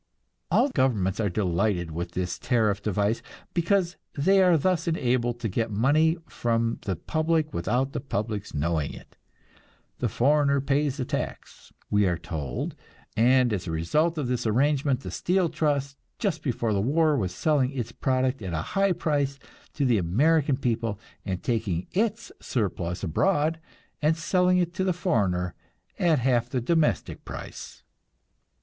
[0.49, 3.21] All governments are delighted with this tariff device,
[3.53, 8.95] because they are thus enabled to get money from the public without the public's knowing
[8.95, 9.15] it.
[9.99, 12.73] "The foreigner pays the tax," we are told,
[13.15, 17.31] and as a result of this arrangement the steel trust just before the war was
[17.31, 19.37] selling its product at a high price
[19.75, 23.59] to the American people, and taking its surplus abroad
[24.01, 25.53] and selling it to the foreigner
[25.99, 27.83] at half the domestic price.